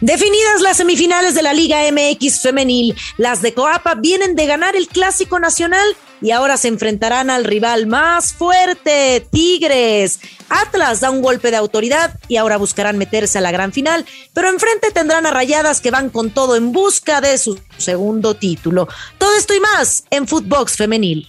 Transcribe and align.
Definidas 0.00 0.62
las 0.62 0.78
semifinales 0.78 1.34
de 1.34 1.42
la 1.42 1.52
Liga 1.52 1.80
MX 1.92 2.40
femenil, 2.40 2.96
las 3.18 3.42
de 3.42 3.52
Coapa 3.52 3.96
vienen 3.96 4.34
de 4.34 4.46
ganar 4.46 4.74
el 4.74 4.88
Clásico 4.88 5.38
Nacional 5.38 5.84
y 6.22 6.30
ahora 6.30 6.56
se 6.56 6.68
enfrentarán 6.68 7.28
al 7.28 7.44
rival 7.44 7.86
más 7.86 8.32
fuerte, 8.32 9.26
Tigres. 9.30 10.20
Atlas 10.48 11.00
da 11.00 11.10
un 11.10 11.20
golpe 11.20 11.50
de 11.50 11.58
autoridad 11.58 12.18
y 12.28 12.36
ahora 12.36 12.56
buscarán 12.56 12.96
meterse 12.96 13.36
a 13.38 13.42
la 13.42 13.52
gran 13.52 13.74
final, 13.74 14.06
pero 14.32 14.48
enfrente 14.48 14.90
tendrán 14.90 15.26
a 15.26 15.32
Rayadas 15.32 15.82
que 15.82 15.90
van 15.90 16.08
con 16.08 16.30
todo 16.30 16.56
en 16.56 16.72
busca 16.72 17.20
de 17.20 17.36
su 17.36 17.60
segundo 17.76 18.34
título. 18.34 18.88
Todo 19.18 19.34
esto 19.36 19.54
y 19.54 19.60
más 19.60 20.04
en 20.10 20.26
Footbox 20.26 20.78
Femenil. 20.78 21.28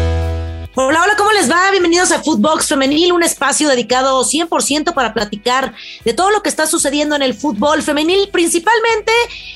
Hola, 0.73 1.01
hola, 1.03 1.17
¿cómo 1.17 1.33
les 1.33 1.51
va? 1.51 1.69
Bienvenidos 1.69 2.13
a 2.13 2.23
Footbox 2.23 2.69
Femenil, 2.69 3.11
un 3.11 3.23
espacio 3.23 3.67
dedicado 3.67 4.23
100% 4.23 4.93
para 4.93 5.13
platicar 5.13 5.75
de 6.05 6.13
todo 6.13 6.31
lo 6.31 6.41
que 6.41 6.47
está 6.47 6.65
sucediendo 6.65 7.13
en 7.13 7.21
el 7.21 7.33
fútbol 7.33 7.81
femenil, 7.81 8.29
principalmente 8.31 9.11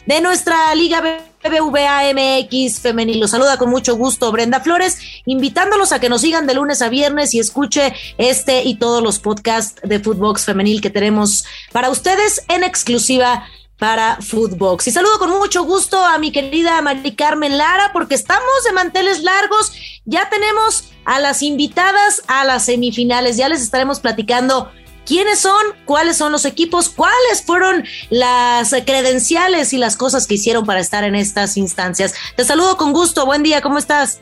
de 0.06 0.20
nuestra 0.20 0.76
Liga 0.76 1.00
BBVA 1.42 2.12
MX 2.14 2.82
Femenil. 2.82 3.22
Los 3.22 3.32
saluda 3.32 3.58
con 3.58 3.70
mucho 3.70 3.96
gusto 3.96 4.30
Brenda 4.34 4.60
Flores, 4.60 5.00
invitándolos 5.26 5.94
a 5.94 6.02
que 6.02 6.10
nos 6.10 6.20
sigan 6.20 6.48
de 6.48 6.56
lunes 6.56 6.82
a 6.82 6.90
viernes 6.90 7.34
y 7.34 7.40
escuche 7.40 7.94
este 8.18 8.64
y 8.64 8.76
todos 8.76 9.02
los 9.02 9.20
podcasts 9.20 9.80
de 9.88 10.02
Footbox 10.02 10.44
Femenil 10.44 10.82
que 10.82 10.90
tenemos 10.90 11.46
para 11.72 11.92
ustedes 11.92 12.44
en 12.50 12.66
exclusiva 12.66 13.46
para 13.80 14.18
Footbox. 14.22 14.88
Y 14.88 14.92
saludo 14.92 15.18
con 15.18 15.30
mucho 15.30 15.64
gusto 15.64 15.98
a 16.04 16.18
mi 16.18 16.34
querida 16.34 16.82
Mari 16.82 17.16
Carmen 17.16 17.58
Lara, 17.58 17.92
porque 17.94 18.16
estamos 18.16 18.64
de 18.66 18.74
manteles 18.74 19.24
largos. 19.24 19.72
Ya 20.04 20.30
tenemos 20.30 20.90
a 21.06 21.20
las 21.20 21.42
invitadas 21.42 22.22
a 22.28 22.44
las 22.44 22.66
semifinales. 22.66 23.38
Ya 23.38 23.50
les 23.50 23.62
estaremos 23.62 24.00
platicando 24.00 24.72
quiénes 25.06 25.40
son, 25.40 25.62
cuáles 25.86 26.18
son 26.18 26.32
los 26.32 26.46
equipos, 26.46 26.90
cuáles 26.90 27.44
fueron 27.46 27.86
las 28.10 28.72
credenciales 28.86 29.72
y 29.74 29.78
las 29.78 29.96
cosas 29.96 30.28
que 30.28 30.36
hicieron 30.36 30.66
para 30.66 30.80
estar 30.80 31.04
en 31.04 31.16
estas 31.16 31.58
instancias. 31.58 32.14
Te 32.36 32.44
saludo 32.44 32.76
con 32.78 32.92
gusto. 32.92 33.26
Buen 33.26 33.44
día, 33.44 33.62
¿cómo 33.62 33.78
estás? 33.78 34.20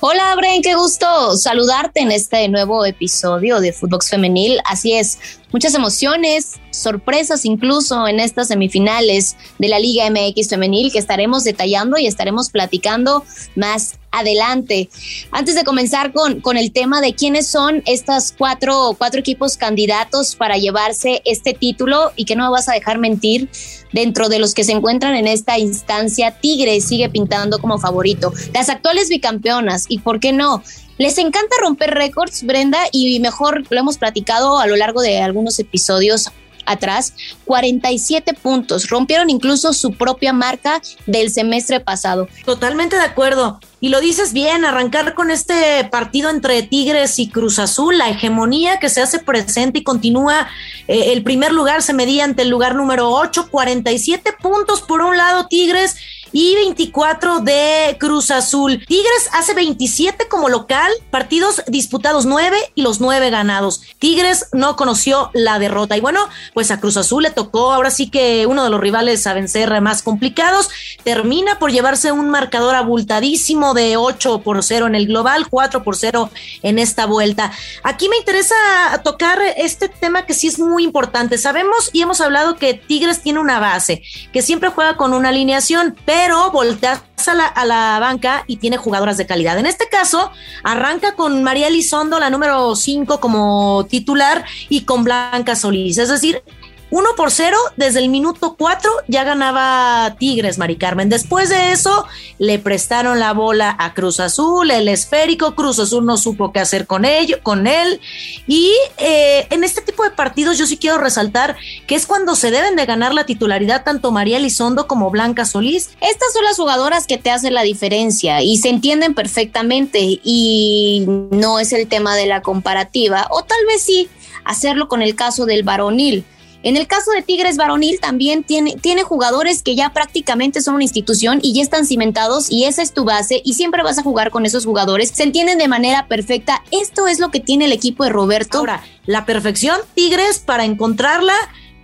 Hola, 0.00 0.34
Bren, 0.36 0.62
qué 0.62 0.74
gusto 0.74 1.36
saludarte 1.36 2.00
en 2.00 2.12
este 2.12 2.48
nuevo 2.48 2.84
episodio 2.84 3.60
de 3.60 3.72
Footbox 3.72 4.10
Femenil. 4.10 4.60
Así 4.64 4.94
es, 4.94 5.18
muchas 5.56 5.74
emociones, 5.74 6.60
sorpresas 6.70 7.46
incluso 7.46 8.06
en 8.06 8.20
estas 8.20 8.48
semifinales 8.48 9.38
de 9.58 9.68
la 9.68 9.78
Liga 9.78 10.04
MX 10.10 10.50
Femenil 10.50 10.92
que 10.92 10.98
estaremos 10.98 11.44
detallando 11.44 11.96
y 11.96 12.06
estaremos 12.06 12.50
platicando 12.50 13.24
más 13.54 13.94
adelante. 14.10 14.90
Antes 15.30 15.54
de 15.54 15.64
comenzar 15.64 16.12
con, 16.12 16.42
con 16.42 16.58
el 16.58 16.72
tema 16.72 17.00
de 17.00 17.14
quiénes 17.14 17.46
son 17.46 17.82
estos 17.86 18.34
cuatro, 18.36 18.94
cuatro 18.98 19.18
equipos 19.18 19.56
candidatos 19.56 20.36
para 20.36 20.58
llevarse 20.58 21.22
este 21.24 21.54
título 21.54 22.12
y 22.16 22.26
que 22.26 22.36
no 22.36 22.44
me 22.44 22.50
vas 22.50 22.68
a 22.68 22.74
dejar 22.74 22.98
mentir, 22.98 23.48
dentro 23.94 24.28
de 24.28 24.38
los 24.38 24.52
que 24.52 24.62
se 24.62 24.72
encuentran 24.72 25.16
en 25.16 25.26
esta 25.26 25.58
instancia, 25.58 26.32
Tigres 26.38 26.84
sigue 26.84 27.08
pintando 27.08 27.60
como 27.60 27.78
favorito. 27.78 28.30
Las 28.52 28.68
actuales 28.68 29.08
bicampeonas 29.08 29.86
y 29.88 30.00
por 30.00 30.20
qué 30.20 30.34
no, 30.34 30.62
les 30.98 31.18
encanta 31.18 31.56
romper 31.60 31.90
récords, 31.90 32.44
Brenda, 32.44 32.78
y 32.92 33.20
mejor 33.20 33.64
lo 33.70 33.78
hemos 33.78 33.98
platicado 33.98 34.58
a 34.58 34.66
lo 34.66 34.76
largo 34.76 35.02
de 35.02 35.20
algunos 35.20 35.58
episodios 35.58 36.30
atrás, 36.66 37.14
47 37.44 38.34
puntos. 38.34 38.88
Rompieron 38.88 39.30
incluso 39.30 39.72
su 39.72 39.92
propia 39.92 40.32
marca 40.32 40.82
del 41.06 41.30
semestre 41.30 41.80
pasado. 41.80 42.28
Totalmente 42.44 42.96
de 42.96 43.02
acuerdo. 43.02 43.60
Y 43.86 43.88
lo 43.88 44.00
dices 44.00 44.32
bien, 44.32 44.64
arrancar 44.64 45.14
con 45.14 45.30
este 45.30 45.84
partido 45.84 46.28
entre 46.28 46.64
Tigres 46.64 47.20
y 47.20 47.28
Cruz 47.28 47.60
Azul, 47.60 47.96
la 47.96 48.08
hegemonía 48.08 48.80
que 48.80 48.88
se 48.88 49.00
hace 49.00 49.20
presente 49.20 49.78
y 49.78 49.84
continúa. 49.84 50.48
Eh, 50.88 51.12
el 51.12 51.22
primer 51.22 51.52
lugar 51.52 51.82
se 51.82 51.92
medía 51.92 52.24
ante 52.24 52.42
el 52.42 52.48
lugar 52.48 52.74
número 52.74 53.12
8, 53.12 53.46
47 53.48 54.32
puntos 54.42 54.82
por 54.82 55.02
un 55.02 55.16
lado 55.16 55.46
Tigres 55.46 55.94
y 56.32 56.54
24 56.54 57.40
de 57.40 57.96
Cruz 57.98 58.30
Azul. 58.30 58.84
Tigres 58.86 59.30
hace 59.32 59.54
27 59.54 60.28
como 60.28 60.48
local, 60.48 60.90
partidos 61.10 61.62
disputados 61.66 62.26
9 62.26 62.56
y 62.74 62.82
los 62.82 63.00
9 63.00 63.30
ganados. 63.30 63.82
Tigres 63.98 64.48
no 64.52 64.76
conoció 64.76 65.30
la 65.32 65.58
derrota 65.58 65.96
y 65.96 66.00
bueno, 66.00 66.20
pues 66.54 66.70
a 66.70 66.80
Cruz 66.80 66.96
Azul 66.96 67.22
le 67.22 67.30
tocó 67.30 67.72
ahora 67.72 67.90
sí 67.90 68.10
que 68.10 68.46
uno 68.46 68.64
de 68.64 68.70
los 68.70 68.80
rivales 68.80 69.26
a 69.26 69.32
vencer 69.32 69.80
más 69.80 70.02
complicados. 70.02 70.68
Termina 71.04 71.58
por 71.58 71.72
llevarse 71.72 72.12
un 72.12 72.28
marcador 72.28 72.74
abultadísimo 72.74 73.72
de 73.76 73.96
8 73.96 74.40
por 74.40 74.64
0 74.64 74.88
en 74.88 74.96
el 74.96 75.06
global, 75.06 75.46
4 75.48 75.84
por 75.84 75.94
0 75.94 76.28
en 76.64 76.80
esta 76.80 77.06
vuelta. 77.06 77.52
Aquí 77.84 78.08
me 78.08 78.16
interesa 78.16 78.56
tocar 79.04 79.38
este 79.56 79.88
tema 79.88 80.26
que 80.26 80.34
sí 80.34 80.48
es 80.48 80.58
muy 80.58 80.82
importante. 80.82 81.38
Sabemos 81.38 81.90
y 81.92 82.02
hemos 82.02 82.20
hablado 82.20 82.56
que 82.56 82.74
Tigres 82.74 83.22
tiene 83.22 83.38
una 83.38 83.60
base, 83.60 84.02
que 84.32 84.42
siempre 84.42 84.70
juega 84.70 84.96
con 84.96 85.14
una 85.14 85.28
alineación, 85.28 85.96
pero 86.04 86.16
pero 86.26 86.50
voltea 86.50 87.04
a 87.26 87.34
la, 87.34 87.46
a 87.46 87.64
la, 87.64 87.98
banca 88.00 88.42
y 88.48 88.56
tiene 88.56 88.78
jugadoras 88.78 89.16
de 89.16 89.26
calidad. 89.26 89.58
En 89.58 89.66
este 89.66 89.88
caso, 89.88 90.32
arranca 90.64 91.14
con 91.14 91.44
María 91.44 91.68
Elizondo, 91.68 92.18
la 92.18 92.30
número 92.30 92.74
5 92.74 93.20
como 93.20 93.86
titular, 93.88 94.44
y 94.68 94.80
con 94.84 95.04
Blanca 95.04 95.54
Solís. 95.54 95.98
Es 95.98 96.08
decir, 96.08 96.42
1 96.90 97.08
por 97.16 97.32
0, 97.32 97.56
desde 97.76 97.98
el 97.98 98.08
minuto 98.08 98.54
4 98.56 98.90
ya 99.08 99.24
ganaba 99.24 100.14
Tigres, 100.18 100.56
Mari 100.56 100.76
Carmen. 100.76 101.08
Después 101.08 101.48
de 101.48 101.72
eso, 101.72 102.06
le 102.38 102.60
prestaron 102.60 103.18
la 103.18 103.32
bola 103.32 103.74
a 103.78 103.92
Cruz 103.92 104.20
Azul, 104.20 104.70
el 104.70 104.86
esférico. 104.86 105.56
Cruz 105.56 105.80
Azul 105.80 106.06
no 106.06 106.16
supo 106.16 106.52
qué 106.52 106.60
hacer 106.60 106.86
con, 106.86 107.04
ello, 107.04 107.38
con 107.42 107.66
él. 107.66 108.00
Y 108.46 108.72
eh, 108.98 109.48
en 109.50 109.64
este 109.64 109.82
tipo 109.82 110.04
de 110.04 110.10
partidos, 110.10 110.58
yo 110.58 110.66
sí 110.66 110.76
quiero 110.76 110.98
resaltar 110.98 111.56
que 111.88 111.96
es 111.96 112.06
cuando 112.06 112.36
se 112.36 112.52
deben 112.52 112.76
de 112.76 112.86
ganar 112.86 113.12
la 113.14 113.26
titularidad 113.26 113.82
tanto 113.82 114.12
María 114.12 114.36
Elizondo 114.36 114.86
como 114.86 115.10
Blanca 115.10 115.44
Solís. 115.44 115.90
Estas 116.00 116.32
son 116.32 116.44
las 116.44 116.56
jugadoras 116.56 117.08
que 117.08 117.18
te 117.18 117.30
hacen 117.30 117.54
la 117.54 117.62
diferencia 117.62 118.42
y 118.42 118.58
se 118.58 118.68
entienden 118.68 119.14
perfectamente. 119.14 120.20
Y 120.22 121.04
no 121.32 121.58
es 121.58 121.72
el 121.72 121.88
tema 121.88 122.14
de 122.14 122.26
la 122.26 122.42
comparativa, 122.42 123.26
o 123.30 123.42
tal 123.42 123.58
vez 123.66 123.82
sí 123.82 124.08
hacerlo 124.44 124.86
con 124.86 125.02
el 125.02 125.16
caso 125.16 125.46
del 125.46 125.64
varonil 125.64 126.24
en 126.62 126.76
el 126.76 126.86
caso 126.86 127.10
de 127.12 127.22
Tigres 127.22 127.56
Varonil 127.56 128.00
también 128.00 128.42
tiene, 128.42 128.76
tiene 128.76 129.02
jugadores 129.02 129.62
que 129.62 129.74
ya 129.74 129.92
prácticamente 129.92 130.60
son 130.60 130.74
una 130.74 130.84
institución 130.84 131.40
y 131.42 131.52
ya 131.52 131.62
están 131.62 131.86
cimentados 131.86 132.50
y 132.50 132.64
esa 132.64 132.82
es 132.82 132.92
tu 132.92 133.04
base 133.04 133.40
y 133.44 133.54
siempre 133.54 133.82
vas 133.82 133.98
a 133.98 134.02
jugar 134.02 134.30
con 134.30 134.46
esos 134.46 134.64
jugadores. 134.64 135.10
Se 135.10 135.22
entienden 135.22 135.58
de 135.58 135.68
manera 135.68 136.06
perfecta. 136.08 136.62
Esto 136.70 137.06
es 137.06 137.20
lo 137.20 137.30
que 137.30 137.40
tiene 137.40 137.66
el 137.66 137.72
equipo 137.72 138.04
de 138.04 138.10
Roberto. 138.10 138.58
Ahora, 138.58 138.82
la 139.06 139.24
perfección 139.26 139.80
Tigres 139.94 140.38
para 140.38 140.64
encontrarla 140.64 141.34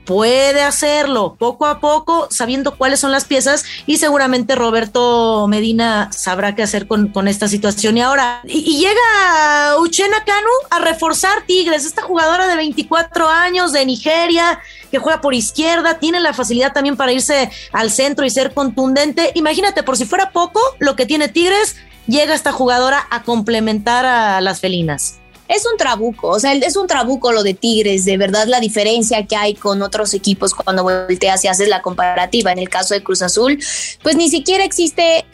puede 0.04 0.62
hacerlo 0.62 1.36
poco 1.38 1.66
a 1.66 1.80
poco, 1.80 2.28
sabiendo 2.30 2.76
cuáles 2.76 3.00
son 3.00 3.12
las 3.12 3.24
piezas 3.24 3.64
y 3.86 3.98
seguramente 3.98 4.54
Roberto 4.54 5.46
Medina 5.48 6.10
sabrá 6.12 6.54
qué 6.54 6.62
hacer 6.62 6.86
con, 6.86 7.28
esta 7.28 7.48
situación. 7.48 7.96
Y 7.96 8.00
ahora, 8.02 8.42
y, 8.44 8.78
llega 8.78 9.78
Uchena 9.80 10.24
Kanu 10.24 10.50
a 10.70 10.78
reforzar 10.80 11.44
Tigres, 11.46 11.84
esta 11.84 12.02
jugadora 12.02 12.46
de 12.46 12.56
24 12.56 13.28
años 13.28 13.72
de 13.72 13.86
Nigeria 13.86 14.60
que 14.90 14.98
juega 14.98 15.20
por 15.20 15.34
izquierda, 15.34 15.98
tiene 15.98 16.20
la 16.20 16.34
facilidad 16.34 16.72
también 16.72 16.96
para 16.96 17.12
irse 17.12 17.50
al 17.72 17.90
centro 17.90 18.26
y 18.26 18.30
ser 18.30 18.52
contundente. 18.52 19.32
Imagínate, 19.34 19.82
por 19.82 19.96
si 19.96 20.04
fuera 20.04 20.30
poco, 20.32 20.60
lo 20.80 20.96
que 20.96 21.06
tiene 21.06 21.28
Tigres, 21.28 21.76
llega 22.06 22.34
esta 22.34 22.52
jugadora 22.52 23.06
a 23.10 23.22
complementar 23.22 24.04
a 24.04 24.40
las 24.42 24.60
felinas 24.60 25.21
es 25.48 25.66
un 25.66 25.76
trabuco, 25.76 26.28
o 26.28 26.40
sea, 26.40 26.54
es 26.54 26.76
un 26.76 26.86
trabuco 26.86 27.32
lo 27.32 27.42
de 27.42 27.54
Tigres, 27.54 28.04
de 28.04 28.16
verdad 28.16 28.46
la 28.46 28.60
diferencia 28.60 29.26
que 29.26 29.36
hay 29.36 29.54
con 29.54 29.82
otros 29.82 30.14
equipos 30.14 30.54
cuando 30.54 30.82
volteas 30.82 31.44
y 31.44 31.48
haces 31.48 31.68
la 31.68 31.82
comparativa. 31.82 32.52
En 32.52 32.58
el 32.58 32.68
caso 32.68 32.94
de 32.94 33.02
Cruz 33.02 33.22
Azul, 33.22 33.58
pues 34.02 34.16
ni 34.16 34.30
siquiera 34.30 34.64
existe 34.64 35.24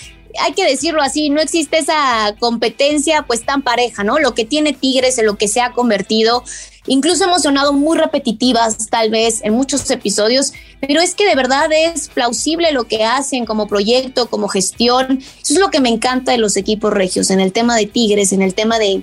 hay 0.40 0.52
que 0.52 0.64
decirlo 0.64 1.02
así, 1.02 1.30
no 1.30 1.40
existe 1.40 1.78
esa 1.78 2.34
competencia 2.38 3.22
pues 3.22 3.44
tan 3.44 3.62
pareja, 3.62 4.04
¿no? 4.04 4.18
Lo 4.18 4.34
que 4.34 4.44
tiene 4.44 4.72
Tigres 4.72 5.18
en 5.18 5.26
lo 5.26 5.36
que 5.36 5.48
se 5.48 5.60
ha 5.60 5.72
convertido 5.72 6.44
Incluso 6.86 7.24
hemos 7.24 7.42
sonado 7.42 7.72
muy 7.72 7.98
repetitivas 7.98 8.88
tal 8.88 9.10
vez 9.10 9.40
en 9.42 9.52
muchos 9.54 9.90
episodios, 9.90 10.52
pero 10.80 11.00
es 11.00 11.14
que 11.14 11.26
de 11.26 11.34
verdad 11.34 11.68
es 11.72 12.08
plausible 12.08 12.72
lo 12.72 12.84
que 12.84 13.04
hacen 13.04 13.44
como 13.44 13.66
proyecto, 13.66 14.28
como 14.30 14.48
gestión. 14.48 15.18
Eso 15.18 15.54
es 15.54 15.58
lo 15.58 15.70
que 15.70 15.80
me 15.80 15.88
encanta 15.88 16.32
de 16.32 16.38
los 16.38 16.56
equipos 16.56 16.92
regios, 16.92 17.30
en 17.30 17.40
el 17.40 17.52
tema 17.52 17.76
de 17.76 17.86
Tigres, 17.86 18.32
en 18.32 18.42
el 18.42 18.54
tema 18.54 18.78
de, 18.78 19.02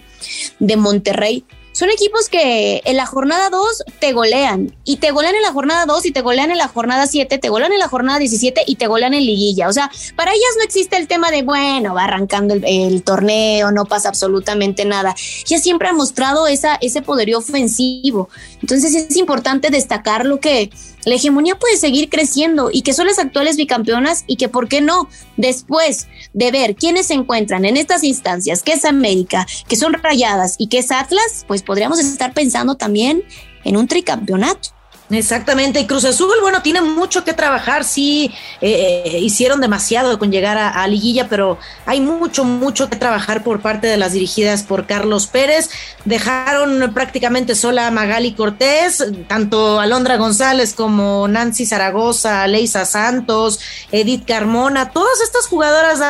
de 0.59 0.77
Monterrey 0.77 1.43
son 1.75 1.89
equipos 1.89 2.29
que 2.29 2.81
en 2.85 2.95
la 2.95 3.05
jornada 3.05 3.49
2 3.49 3.83
te 3.99 4.13
golean 4.13 4.73
y 4.85 4.95
te 4.95 5.11
golean 5.11 5.35
en 5.35 5.41
la 5.41 5.51
jornada 5.51 5.85
2 5.85 6.05
y 6.05 6.11
te 6.11 6.21
golean 6.21 6.49
en 6.49 6.57
la 6.57 6.69
jornada 6.69 7.05
7, 7.05 7.37
te 7.37 7.49
golean 7.49 7.73
en 7.73 7.79
la 7.79 7.89
jornada 7.89 8.17
17 8.17 8.63
y 8.65 8.75
te 8.77 8.87
golean 8.87 9.13
en 9.13 9.25
liguilla. 9.25 9.67
O 9.67 9.73
sea, 9.73 9.91
para 10.15 10.31
ellas 10.31 10.55
no 10.57 10.63
existe 10.63 10.95
el 10.95 11.09
tema 11.09 11.31
de, 11.31 11.43
bueno, 11.43 11.93
va 11.93 12.05
arrancando 12.05 12.53
el, 12.53 13.03
torneo, 13.03 13.73
no 13.73 13.83
pasa 13.83 14.07
absolutamente 14.07 14.85
nada. 14.85 15.15
Ya 15.47 15.59
siempre 15.59 15.89
ha 15.89 15.93
mostrado 15.93 16.47
esa, 16.47 16.75
ese 16.75 17.01
poderío 17.01 17.39
ofensivo. 17.39 18.29
Entonces 18.61 18.95
es 18.95 19.17
importante 19.17 19.69
destacar 19.69 20.25
lo 20.25 20.39
que 20.39 20.69
la 21.05 21.15
hegemonía 21.15 21.57
puede 21.57 21.77
seguir 21.77 22.09
creciendo 22.09 22.69
y 22.71 22.81
que 22.81 22.93
son 22.93 23.05
las 23.07 23.19
actuales 23.19 23.57
bicampeonas 23.57 24.23
y 24.27 24.37
que, 24.37 24.49
¿por 24.49 24.67
qué 24.67 24.81
no? 24.81 25.07
Después 25.37 26.07
de 26.33 26.51
ver 26.51 26.75
quiénes 26.75 27.07
se 27.07 27.13
encuentran 27.13 27.63
en 27.65 27.77
estas 27.77 28.03
instancias, 28.03 28.63
que 28.63 28.73
es 28.73 28.85
América, 28.85 29.45
que 29.67 29.75
son 29.75 29.93
Rayadas 29.93 30.55
y 30.57 30.67
que 30.67 30.79
es 30.79 30.91
Atlas, 30.91 31.45
pues 31.47 31.61
podríamos 31.65 31.99
estar 31.99 32.33
pensando 32.33 32.75
también 32.75 33.23
en 33.63 33.77
un 33.77 33.87
tricampeonato. 33.87 34.75
Exactamente, 35.11 35.79
y 35.79 35.85
Cruz 35.85 36.03
Azul, 36.03 36.33
bueno, 36.41 36.63
tiene 36.63 36.81
mucho 36.81 37.23
que 37.23 37.33
trabajar, 37.33 37.83
sí, 37.83 38.31
eh, 38.59 39.03
eh, 39.05 39.19
hicieron 39.19 39.61
demasiado 39.61 40.17
con 40.17 40.31
llegar 40.31 40.57
a, 40.57 40.87
liguilla, 40.87 41.27
pero 41.29 41.59
hay 41.85 42.01
mucho, 42.01 42.43
mucho 42.43 42.89
que 42.89 42.95
trabajar 42.95 43.43
por 43.43 43.61
parte 43.61 43.85
de 43.85 43.97
las 43.97 44.13
dirigidas 44.13 44.63
por 44.63 44.87
Carlos 44.87 45.27
Pérez. 45.27 45.69
Dejaron 46.05 46.91
prácticamente 46.91 47.53
sola 47.53 47.87
a 47.87 47.91
Magali 47.91 48.33
Cortés, 48.33 49.05
tanto 49.27 49.79
Alondra 49.79 50.17
González 50.17 50.73
como 50.73 51.27
Nancy 51.27 51.67
Zaragoza, 51.67 52.47
Leisa 52.47 52.85
Santos, 52.85 53.59
Edith 53.91 54.25
Carmona, 54.25 54.89
todas 54.89 55.21
estas 55.21 55.45
jugadoras 55.45 56.01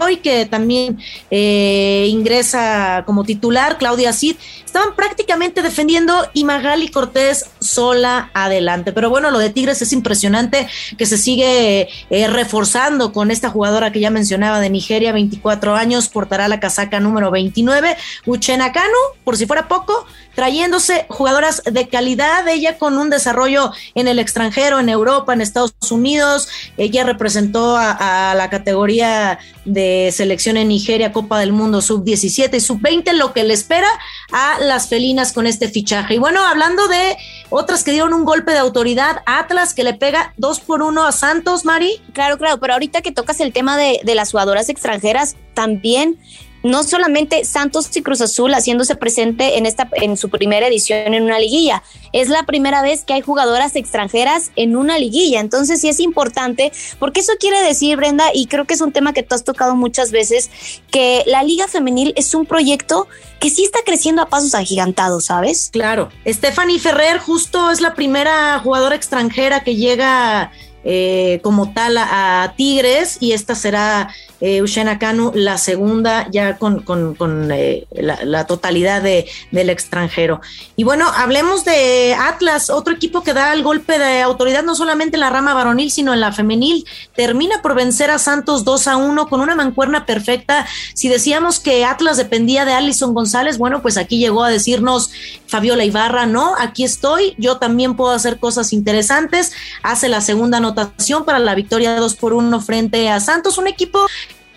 hoy 0.00 0.18
que 0.18 0.46
también 0.46 0.98
eh, 1.30 2.06
ingresa 2.10 3.02
como 3.06 3.24
titular, 3.24 3.78
Claudia 3.78 4.12
Cid, 4.12 4.36
estaban 4.70 4.94
prácticamente 4.94 5.62
defendiendo 5.62 6.28
y 6.32 6.44
Magali 6.44 6.90
Cortés 6.90 7.46
sola 7.58 8.30
adelante. 8.34 8.92
Pero 8.92 9.10
bueno, 9.10 9.32
lo 9.32 9.40
de 9.40 9.50
Tigres 9.50 9.82
es 9.82 9.92
impresionante 9.92 10.68
que 10.96 11.06
se 11.06 11.18
sigue 11.18 11.88
eh, 12.08 12.28
reforzando 12.28 13.12
con 13.12 13.32
esta 13.32 13.50
jugadora 13.50 13.90
que 13.90 13.98
ya 13.98 14.10
mencionaba 14.10 14.60
de 14.60 14.70
Nigeria, 14.70 15.12
24 15.12 15.74
años, 15.74 16.08
portará 16.08 16.46
la 16.46 16.60
casaca 16.60 17.00
número 17.00 17.32
29, 17.32 17.96
Uchena 18.26 18.70
Kanu, 18.70 18.94
por 19.24 19.36
si 19.36 19.46
fuera 19.46 19.66
poco, 19.66 20.06
trayéndose 20.36 21.04
jugadoras 21.08 21.64
de 21.64 21.88
calidad, 21.88 22.46
ella 22.46 22.78
con 22.78 22.96
un 22.96 23.10
desarrollo 23.10 23.72
en 23.96 24.06
el 24.06 24.20
extranjero, 24.20 24.78
en 24.78 24.88
Europa, 24.88 25.32
en 25.32 25.40
Estados 25.40 25.74
Unidos, 25.90 26.48
ella 26.76 27.02
representó 27.02 27.76
a, 27.76 28.30
a 28.30 28.34
la 28.36 28.48
categoría 28.50 29.40
de 29.64 30.10
selección 30.12 30.56
en 30.56 30.68
Nigeria, 30.68 31.12
Copa 31.12 31.40
del 31.40 31.52
Mundo 31.52 31.82
sub-17 31.82 32.54
y 32.54 32.60
sub-20, 32.60 33.12
lo 33.14 33.32
que 33.32 33.42
le 33.42 33.54
espera 33.54 33.88
a 34.32 34.59
las 34.60 34.88
felinas 34.88 35.32
con 35.32 35.46
este 35.46 35.68
fichaje. 35.68 36.14
Y 36.14 36.18
bueno, 36.18 36.44
hablando 36.46 36.86
de 36.88 37.16
otras 37.48 37.82
que 37.82 37.92
dieron 37.92 38.14
un 38.14 38.24
golpe 38.24 38.52
de 38.52 38.58
autoridad, 38.58 39.22
Atlas 39.26 39.74
que 39.74 39.84
le 39.84 39.94
pega 39.94 40.32
dos 40.36 40.60
por 40.60 40.82
uno 40.82 41.04
a 41.04 41.12
Santos, 41.12 41.64
Mari. 41.64 42.00
Claro, 42.12 42.38
claro, 42.38 42.60
pero 42.60 42.74
ahorita 42.74 43.02
que 43.02 43.12
tocas 43.12 43.40
el 43.40 43.52
tema 43.52 43.76
de, 43.76 44.00
de 44.04 44.14
las 44.14 44.30
jugadoras 44.30 44.68
extranjeras, 44.68 45.36
también 45.54 46.18
no 46.62 46.82
solamente 46.82 47.44
Santos 47.44 47.94
y 47.96 48.02
Cruz 48.02 48.20
Azul 48.20 48.52
haciéndose 48.52 48.96
presente 48.96 49.58
en 49.58 49.66
esta 49.66 49.88
en 49.92 50.16
su 50.16 50.28
primera 50.28 50.66
edición 50.66 51.14
en 51.14 51.24
una 51.24 51.38
liguilla, 51.38 51.82
es 52.12 52.28
la 52.28 52.44
primera 52.44 52.82
vez 52.82 53.04
que 53.04 53.14
hay 53.14 53.20
jugadoras 53.20 53.76
extranjeras 53.76 54.50
en 54.56 54.76
una 54.76 54.98
liguilla, 54.98 55.40
entonces 55.40 55.80
sí 55.80 55.88
es 55.88 56.00
importante, 56.00 56.72
porque 56.98 57.20
eso 57.20 57.32
quiere 57.38 57.62
decir, 57.62 57.96
Brenda, 57.96 58.26
y 58.34 58.46
creo 58.46 58.66
que 58.66 58.74
es 58.74 58.80
un 58.80 58.92
tema 58.92 59.12
que 59.12 59.22
tú 59.22 59.34
has 59.34 59.44
tocado 59.44 59.76
muchas 59.76 60.10
veces, 60.10 60.50
que 60.90 61.22
la 61.26 61.42
liga 61.42 61.68
femenil 61.68 62.12
es 62.16 62.34
un 62.34 62.46
proyecto 62.46 63.06
que 63.38 63.50
sí 63.50 63.64
está 63.64 63.80
creciendo 63.84 64.22
a 64.22 64.26
pasos 64.26 64.54
agigantados, 64.54 65.26
¿sabes? 65.26 65.70
Claro, 65.72 66.10
Stephanie 66.26 66.78
Ferrer 66.78 67.18
justo 67.18 67.70
es 67.70 67.80
la 67.80 67.94
primera 67.94 68.58
jugadora 68.58 68.94
extranjera 68.94 69.64
que 69.64 69.76
llega 69.76 70.52
eh, 70.82 71.40
como 71.42 71.72
tal 71.72 71.98
a, 71.98 72.54
Tigres 72.56 73.18
y 73.20 73.32
esta 73.32 73.54
será 73.54 74.14
eh, 74.40 74.62
Ushena 74.62 74.98
Kanu 74.98 75.32
la 75.34 75.58
segunda 75.58 76.28
ya 76.30 76.56
con, 76.56 76.82
con, 76.82 77.50
eh, 77.52 77.86
la, 77.92 78.46
totalidad 78.46 79.02
de, 79.02 79.28
del 79.50 79.70
extranjero. 79.70 80.40
Y 80.76 80.84
bueno, 80.84 81.06
hablemos 81.14 81.64
de 81.64 82.14
Atlas, 82.18 82.70
otro 82.70 82.94
equipo 82.94 83.22
que 83.22 83.34
da 83.34 83.52
el 83.52 83.62
golpe 83.62 83.98
de 83.98 84.22
autoridad 84.22 84.62
no 84.62 84.74
solamente 84.74 85.16
en 85.16 85.20
la 85.20 85.30
rama 85.30 85.54
varonil, 85.54 85.90
sino 85.90 86.14
en 86.14 86.20
la 86.20 86.32
femenil. 86.32 86.86
Termina 87.14 87.62
por 87.62 87.74
vencer 87.74 88.10
a 88.10 88.18
Santos 88.18 88.64
2 88.64 88.88
a 88.88 88.96
1 88.96 89.28
con 89.28 89.40
una 89.40 89.54
mancuerna 89.54 90.06
perfecta. 90.06 90.66
Si 90.94 91.08
decíamos 91.08 91.60
que 91.60 91.84
Atlas 91.84 92.16
dependía 92.16 92.64
de 92.64 92.72
Alison 92.72 93.14
González, 93.14 93.58
bueno, 93.58 93.82
pues 93.82 93.96
aquí 93.96 94.18
llegó 94.18 94.44
a 94.44 94.50
decirnos 94.50 95.10
Fabiola 95.46 95.84
Ibarra, 95.84 96.26
no, 96.26 96.54
aquí 96.58 96.84
estoy, 96.84 97.34
yo 97.38 97.58
también 97.58 97.96
puedo 97.96 98.12
hacer 98.12 98.38
cosas 98.38 98.72
interesantes. 98.72 99.52
Hace 99.82 100.08
la 100.08 100.20
segunda 100.20 100.58
anotación 100.58 101.24
para 101.24 101.38
la 101.38 101.54
victoria 101.54 101.96
2 101.96 102.14
por 102.16 102.32
1 102.32 102.60
frente 102.60 103.08
a 103.08 103.20
Santos, 103.20 103.58
un 103.58 103.66
equipo 103.66 104.06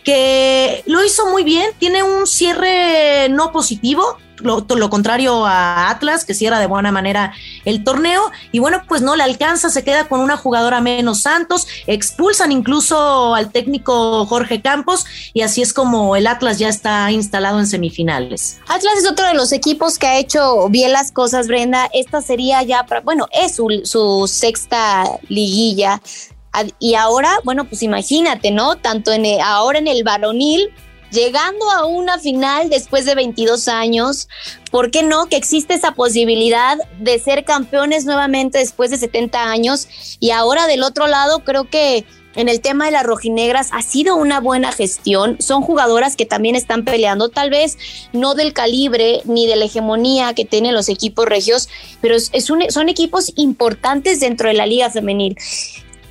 que 0.04 0.84
lo 0.86 1.04
hizo 1.04 1.30
muy 1.30 1.44
bien, 1.44 1.72
tiene 1.80 2.04
un 2.04 2.28
cierre 2.28 3.30
no 3.30 3.52
positivo, 3.52 4.18
lo, 4.38 4.66
lo, 4.68 4.90
contrario 4.90 5.46
a 5.46 5.90
Atlas, 5.90 6.26
que 6.26 6.34
cierra 6.34 6.60
de 6.60 6.68
buena 6.68 6.92
manera 6.92 7.34
el 7.66 7.84
torneo, 7.84 8.32
y 8.52 8.60
bueno, 8.60 8.84
pues 8.88 9.02
no 9.02 9.16
le 9.16 9.24
alcanza, 9.24 9.70
se 9.70 9.84
queda 9.84 10.08
con 10.08 10.20
una 10.20 10.38
jugadora 10.38 10.82
menos 10.82 11.22
Santos, 11.22 11.68
expulsan 11.88 12.52
incluso 12.52 13.34
al 13.34 13.52
técnico 13.52 14.26
Jorge 14.26 14.62
Campos, 14.62 15.06
y 15.34 15.42
así 15.42 15.62
es 15.62 15.74
como 15.74 16.16
el 16.16 16.28
Atlas 16.28 16.60
ya 16.60 16.70
está 16.70 17.10
instalado 17.12 17.60
en 17.60 17.68
semifinales. 17.68 18.60
Atlas 18.68 18.96
es 18.98 19.10
otro 19.10 19.26
de 19.28 19.34
los 19.34 19.52
equipos 19.52 19.98
que 19.98 20.08
ha 20.08 20.20
hecho 20.20 20.68
bien 20.70 20.92
las 20.92 21.12
cosas, 21.12 21.48
Brenda. 21.48 21.90
Esta 21.94 22.22
sería 22.22 22.62
ya, 22.64 22.86
bueno, 23.04 23.28
es 23.32 23.56
su, 23.56 23.82
su 23.86 24.28
sexta 24.28 25.06
liguilla 25.30 26.02
y 26.80 26.96
ahora, 26.96 27.40
bueno, 27.44 27.66
pues 27.66 27.84
imagínate, 27.84 28.52
¿no? 28.52 28.76
Tanto 28.78 29.12
en 29.12 29.42
ahora 29.42 29.80
en 29.80 29.88
el 29.88 30.04
varonil, 30.04 30.70
llegando 31.12 31.70
a 31.72 31.86
una 31.86 32.20
final 32.20 32.70
después 32.70 33.06
de 33.06 33.16
22 33.16 33.68
años, 33.68 34.28
¿por 34.72 34.92
qué 34.92 35.04
no? 35.04 35.28
Que 35.28 35.38
existe 35.38 35.76
esa 35.76 35.94
posibilidad 35.94 36.78
de 37.00 37.20
ser 37.20 37.46
campeones 37.46 38.06
nuevamente 38.06 38.58
después 38.58 38.92
de 38.92 38.98
70 38.98 39.50
años. 39.50 39.88
Y 40.20 40.32
ahora 40.32 40.68
del 40.68 40.84
otro 40.84 41.08
lado, 41.08 41.40
creo 41.40 41.70
que 41.70 42.06
en 42.36 42.50
el 42.50 42.62
tema 42.62 42.86
de 42.86 42.92
las 42.92 43.04
rojinegras 43.04 43.70
ha 43.74 43.82
sido 43.84 44.16
una 44.16 44.40
buena 44.40 44.72
gestión. 44.72 45.38
Son 45.40 45.62
jugadoras 45.62 46.16
que 46.16 46.26
también 46.26 46.56
están 46.56 46.84
peleando, 46.84 47.30
tal 47.30 47.52
vez 47.52 47.78
no 48.12 48.34
del 48.34 48.54
calibre 48.54 49.22
ni 49.26 49.46
de 49.46 49.56
la 49.56 49.66
hegemonía 49.66 50.34
que 50.34 50.46
tienen 50.46 50.74
los 50.74 50.90
equipos 50.90 51.26
regios, 51.26 51.70
pero 52.02 52.16
es 52.16 52.32
son 52.44 52.90
equipos 52.90 53.32
importantes 53.36 54.20
dentro 54.20 54.48
de 54.48 54.56
la 54.56 54.66
liga 54.66 54.90
femenil. 54.90 55.38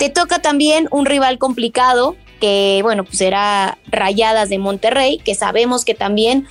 Te 0.02 0.10
toca 0.10 0.42
también 0.42 0.88
un 0.90 1.06
rival 1.06 1.38
complicado, 1.38 2.16
que 2.40 2.80
bueno, 2.82 3.04
pues 3.04 3.20
era 3.20 3.78
Rayadas 3.86 4.48
de 4.48 4.58
Monterrey, 4.58 5.18
que 5.18 5.36
sabemos 5.36 5.84
que 5.84 5.94
también 5.94 6.48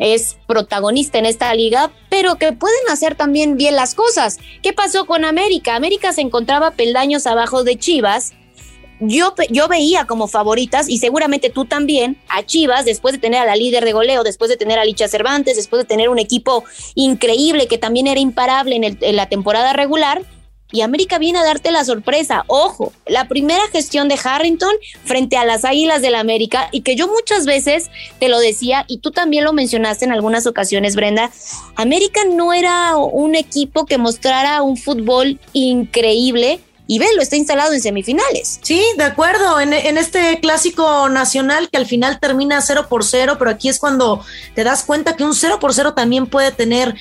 es 0.00 0.36
protagonista 0.48 1.16
en 1.18 1.24
esta 1.24 1.54
liga, 1.54 1.92
pero 2.08 2.34
que 2.34 2.50
pueden 2.52 2.80
hacer 2.90 3.14
también 3.14 3.56
bien 3.56 3.76
las 3.76 3.94
cosas. 3.94 4.38
¿Qué 4.60 4.72
pasó 4.72 5.06
con 5.06 5.24
América? 5.24 5.76
América 5.76 6.12
se 6.12 6.22
encontraba 6.22 6.72
peldaños 6.72 7.28
abajo 7.28 7.62
de 7.62 7.78
Chivas. 7.78 8.32
Yo, 8.98 9.34
yo 9.50 9.68
veía 9.68 10.08
como 10.08 10.26
favoritas, 10.26 10.88
y 10.88 10.98
seguramente 10.98 11.48
tú 11.48 11.66
también, 11.66 12.20
a 12.28 12.44
Chivas, 12.44 12.84
después 12.84 13.14
de 13.14 13.20
tener 13.20 13.40
a 13.40 13.46
la 13.46 13.54
líder 13.54 13.84
de 13.84 13.92
goleo, 13.92 14.24
después 14.24 14.50
de 14.50 14.56
tener 14.56 14.80
a 14.80 14.84
Licha 14.84 15.06
Cervantes, 15.06 15.54
después 15.54 15.80
de 15.80 15.86
tener 15.86 16.08
un 16.08 16.18
equipo 16.18 16.64
increíble 16.96 17.68
que 17.68 17.78
también 17.78 18.08
era 18.08 18.18
imparable 18.18 18.74
en, 18.74 18.98
en 19.00 19.14
la 19.14 19.28
temporada 19.28 19.74
regular, 19.74 20.22
y 20.72 20.82
América 20.82 21.18
viene 21.18 21.38
a 21.38 21.44
darte 21.44 21.70
la 21.70 21.84
sorpresa. 21.84 22.44
Ojo, 22.46 22.92
la 23.06 23.28
primera 23.28 23.62
gestión 23.72 24.08
de 24.08 24.18
Harrington 24.22 24.74
frente 25.04 25.36
a 25.36 25.44
las 25.44 25.64
Águilas 25.64 26.02
del 26.02 26.10
la 26.10 26.20
América 26.20 26.68
y 26.72 26.80
que 26.80 26.96
yo 26.96 27.06
muchas 27.06 27.46
veces 27.46 27.90
te 28.18 28.28
lo 28.28 28.38
decía 28.38 28.84
y 28.88 28.98
tú 28.98 29.12
también 29.12 29.44
lo 29.44 29.52
mencionaste 29.52 30.04
en 30.04 30.12
algunas 30.12 30.46
ocasiones, 30.46 30.96
Brenda, 30.96 31.30
América 31.76 32.20
no 32.28 32.52
era 32.52 32.96
un 32.96 33.34
equipo 33.34 33.86
que 33.86 33.98
mostrara 33.98 34.62
un 34.62 34.76
fútbol 34.76 35.38
increíble. 35.52 36.60
Y 36.86 36.98
lo 36.98 37.22
está 37.22 37.36
instalado 37.36 37.72
en 37.72 37.80
semifinales. 37.80 38.58
Sí, 38.62 38.82
de 38.96 39.04
acuerdo. 39.04 39.60
En, 39.60 39.72
en, 39.72 39.96
este 39.96 40.40
clásico 40.40 41.08
nacional 41.08 41.70
que 41.70 41.76
al 41.76 41.86
final 41.86 42.18
termina 42.18 42.60
0 42.60 42.86
por 42.88 43.04
0, 43.04 43.36
pero 43.38 43.48
aquí 43.48 43.68
es 43.68 43.78
cuando 43.78 44.24
te 44.56 44.64
das 44.64 44.82
cuenta 44.82 45.14
que 45.14 45.22
un 45.22 45.32
0 45.32 45.60
por 45.60 45.72
0 45.72 45.94
también 45.94 46.26
puede 46.26 46.50
tener 46.50 46.96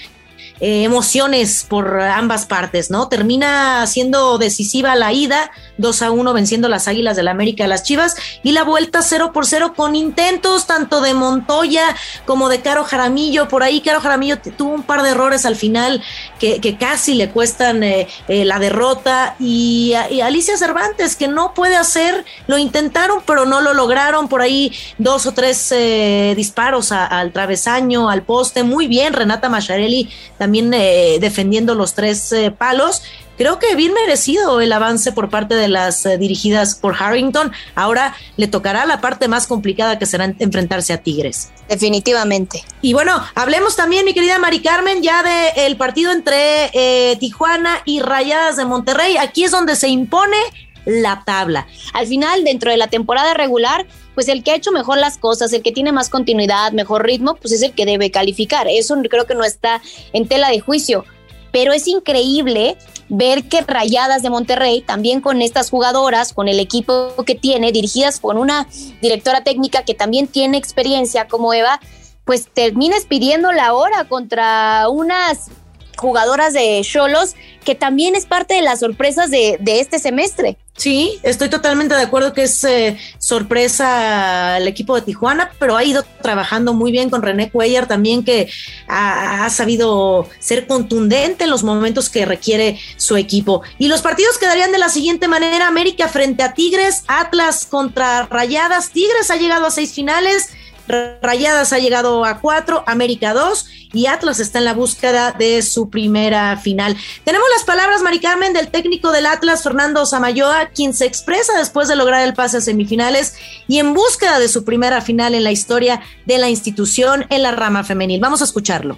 eh, 0.60 0.84
emociones 0.84 1.66
por 1.68 2.02
ambas 2.02 2.46
partes, 2.46 2.92
¿no? 2.92 3.08
Termina 3.08 3.86
siendo 3.88 4.38
decisiva 4.38 4.96
la 4.96 5.14
ida, 5.14 5.52
2 5.80 6.02
a 6.04 6.12
1 6.12 6.34
venciendo 6.34 6.70
las 6.70 6.88
Águilas 6.88 7.16
del 7.16 7.26
la 7.26 7.32
América 7.32 7.66
a 7.66 7.68
las 7.68 7.84
Chivas. 7.84 8.16
Y 8.44 8.52
la 8.52 8.64
vuelta 8.64 9.02
0 9.02 9.32
por 9.34 9.46
0 9.46 9.74
con 9.76 9.96
intentos 9.96 10.68
tanto 10.68 11.02
de 11.02 11.14
Montoya 11.14 11.96
como 12.26 12.50
de 12.50 12.62
Caro 12.62 12.84
Jaramillo. 12.84 13.48
Por 13.48 13.64
ahí 13.64 13.82
Caro 13.82 14.02
Jaramillo 14.02 14.38
tuvo 14.40 14.74
un 14.74 14.84
par 14.84 15.02
de 15.02 15.10
errores 15.10 15.46
al 15.46 15.56
final 15.56 16.02
que, 16.40 16.78
casi 16.80 17.16
le 17.16 17.30
cuestan 17.30 17.84
eh, 17.84 18.08
eh, 18.28 18.46
la 18.46 18.60
derrota, 18.60 19.36
y, 19.40 19.94
Alicia 19.94 20.58
Cervantes, 20.58 21.16
que 21.16 21.28
no 21.28 21.54
puede 21.54 21.76
hacer, 21.76 22.26
lo 22.48 22.58
intentaron, 22.58 23.22
pero 23.26 23.46
no 23.46 23.62
lo 23.62 23.74
lograron, 23.74 24.28
por 24.28 24.42
ahí 24.42 24.72
dos 24.98 25.26
o 25.26 25.34
tres 25.34 25.72
eh, 25.72 26.34
disparos 26.36 26.92
al 26.92 27.32
travesaño, 27.32 28.10
al 28.10 28.24
poste, 28.24 28.64
muy 28.64 28.88
bien, 28.88 29.14
Renata 29.14 29.50
Macharelli 29.50 30.10
también 30.38 30.70
defendiendo 30.70 31.76
los 31.76 31.94
tres 31.94 32.34
palos, 32.58 33.04
creo 33.40 33.58
que 33.58 33.74
bien 33.76 33.94
merecido 33.94 34.60
el 34.60 34.74
avance 34.74 35.14
por 35.14 35.30
parte 35.30 35.56
de 35.56 35.70
las 35.70 36.06
eh, 36.06 36.18
dirigidas 36.18 36.76
por 36.76 37.02
Harrington. 37.02 37.54
Ahora 37.74 38.14
le 38.36 38.48
tocará 38.48 38.86
la 38.86 39.00
parte 39.00 39.30
más 39.30 39.48
complicada 39.48 39.98
que 39.98 40.06
será 40.06 40.26
enfrentarse 40.40 40.92
a 40.92 41.02
Tigres. 41.02 41.50
Definitivamente. 41.70 42.66
Y 42.82 42.92
bueno, 42.92 43.14
hablemos 43.36 43.78
también, 43.78 44.04
mi 44.04 44.14
querida 44.14 44.40
Mari 44.40 44.62
Carmen, 44.62 45.02
ya 45.02 45.24
del 45.24 45.78
partido 45.78 46.12
entre 46.12 46.70
eh, 46.74 47.16
Tijuana 47.18 47.82
y 47.86 48.02
Rayadas 48.02 48.58
de 48.58 48.66
Monterrey. 48.66 49.16
Aquí 49.16 49.46
es 49.46 49.52
donde 49.52 49.78
se 49.78 49.88
impone 49.88 50.38
la 50.86 51.24
tabla. 51.26 51.66
Al 51.94 52.08
final, 52.08 52.44
dentro 52.44 52.72
de 52.72 52.78
la 52.78 52.88
temporada 52.88 53.34
regular, 53.36 53.88
pues 54.16 54.28
el 54.28 54.44
que 54.44 54.52
ha 54.52 54.56
hecho 54.56 54.74
mejor 54.74 54.98
las 54.98 55.18
cosas, 55.18 55.54
el 55.54 55.62
que 55.62 55.72
tiene 55.72 55.94
más 55.94 56.10
continuidad, 56.10 56.74
mejor 56.74 57.06
ritmo, 57.06 57.36
pues 57.36 57.54
es 57.54 57.62
el 57.62 57.72
que 57.72 57.86
debe 57.86 58.12
calificar. 58.12 58.68
Eso 58.68 58.98
creo 59.10 59.26
que 59.26 59.36
no 59.36 59.46
está 59.46 59.82
en 60.12 60.28
tela 60.28 60.50
de 60.50 60.60
juicio 60.60 61.06
pero 61.52 61.74
es 61.74 61.88
increíble 61.88 62.78
ver 63.10 63.44
que 63.44 63.62
Rayadas 63.62 64.22
de 64.22 64.30
Monterrey, 64.30 64.82
también 64.82 65.20
con 65.20 65.42
estas 65.42 65.70
jugadoras, 65.70 66.34
con 66.34 66.48
el 66.48 66.60
equipo 66.60 67.14
que 67.26 67.36
tiene, 67.36 67.72
dirigidas 67.72 68.20
por 68.20 68.38
una 68.38 68.68
directora 69.02 69.44
técnica 69.44 69.84
que 69.84 69.96
también 69.96 70.28
tiene 70.28 70.58
experiencia 70.58 71.28
como 71.28 71.54
Eva, 71.54 71.80
pues 72.24 72.48
termines 72.54 73.06
pidiendo 73.06 73.52
la 73.52 73.74
hora 73.74 74.06
contra 74.06 74.88
unas 74.90 75.50
jugadoras 75.98 76.54
de 76.54 76.82
Cholos, 76.84 77.36
que 77.66 77.76
también 77.76 78.16
es 78.16 78.26
parte 78.26 78.54
de 78.54 78.62
las 78.62 78.80
sorpresas 78.80 79.32
de, 79.32 79.58
de 79.60 79.80
este 79.80 80.00
semestre. 80.00 80.58
Sí, 80.80 81.20
estoy 81.24 81.50
totalmente 81.50 81.94
de 81.94 82.04
acuerdo 82.04 82.32
que 82.32 82.44
es 82.44 82.64
eh, 82.64 82.98
sorpresa 83.18 84.56
el 84.56 84.66
equipo 84.66 84.96
de 84.96 85.02
Tijuana, 85.02 85.52
pero 85.60 85.76
ha 85.76 85.84
ido 85.84 86.06
trabajando 86.22 86.74
muy 86.74 86.94
bien 86.94 87.10
con 87.10 87.22
René 87.22 87.52
Cuellar 87.52 87.86
también, 87.86 88.24
que 88.24 88.50
ha, 88.88 89.50
sabido 89.50 90.30
ser 90.40 90.68
contundente 90.68 91.44
en 91.44 91.50
los 91.50 91.64
momentos 91.64 92.10
que 92.10 92.26
requiere 92.26 92.80
su 92.96 93.18
equipo. 93.18 93.62
Y 93.78 93.90
los 93.90 94.02
partidos 94.02 94.38
quedarían 94.38 94.72
de 94.72 94.78
la 94.78 94.88
siguiente 94.88 95.28
manera: 95.28 95.68
América 95.68 96.08
frente 96.08 96.44
a 96.44 96.54
Tigres, 96.54 97.04
Atlas 97.08 97.66
contra 97.66 98.28
Rayadas. 98.28 98.92
Tigres 98.92 99.30
ha 99.32 99.36
llegado 99.36 99.66
a 99.66 99.72
seis 99.72 99.92
finales. 99.92 100.48
Rayadas 100.88 101.74
ha 101.74 101.80
llegado 101.80 102.24
a 102.24 102.40
cuatro, 102.40 102.86
América 102.88 103.34
dos 103.34 103.68
y 103.94 104.06
Atlas 104.06 104.40
está 104.40 104.60
en 104.60 104.66
la 104.66 104.74
búsqueda 104.74 105.36
de 105.38 105.62
su 105.62 105.90
primera 105.90 106.58
final. 106.58 106.96
Tenemos 107.24 107.48
las 107.56 107.66
palabras, 107.66 108.02
Mari 108.02 108.20
Carmen, 108.20 108.54
del 108.54 108.70
técnico 108.70 109.12
del 109.12 109.26
Atlas, 109.26 109.64
Fernando 109.64 110.06
Samayoa, 110.06 110.68
quien 110.68 110.94
se 110.94 111.06
expresa 111.06 111.58
después 111.58 111.88
de 111.88 111.96
lograr 111.96 112.28
el 112.28 112.34
pase 112.34 112.58
a 112.58 112.62
semifinales 112.62 113.36
y 113.68 113.80
en 113.80 113.94
búsqueda 113.94 114.40
de 114.40 114.48
su 114.48 114.64
primera 114.64 115.02
final 115.02 115.34
en 115.34 115.44
la 115.44 115.52
historia 115.52 116.02
de 116.26 116.38
la 116.38 116.50
institución 116.50 117.26
en 117.30 117.44
la 117.44 117.52
rama 117.52 117.84
femenil. 117.84 118.20
Vamos 118.20 118.42
a 118.42 118.46
escucharlo. 118.46 118.98